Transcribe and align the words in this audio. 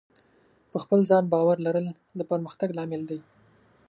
په 0.71 0.77
خپل 0.83 0.99
ځان 1.09 1.23
باور 1.33 1.57
لرل 1.65 1.87
د 2.17 2.21
پرمختګ 2.31 2.69
لامل 2.77 3.01
دی. 3.09 3.19